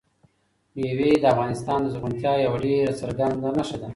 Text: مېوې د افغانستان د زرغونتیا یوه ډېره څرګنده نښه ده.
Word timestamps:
مېوې 0.79 1.11
د 1.21 1.25
افغانستان 1.33 1.77
د 1.81 1.87
زرغونتیا 1.93 2.33
یوه 2.45 2.57
ډېره 2.65 2.91
څرګنده 3.01 3.49
نښه 3.57 3.77
ده. 3.81 3.89